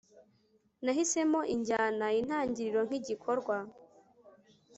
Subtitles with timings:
[0.83, 3.57] nahisemo injyana intangiriro nkigikorwa